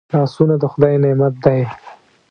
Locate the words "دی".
1.43-1.59